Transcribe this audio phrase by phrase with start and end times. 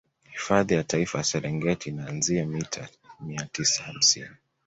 [0.31, 4.29] Hifadhi ya Taifa ya Serengeti inaanzia mita mia tisa hamsini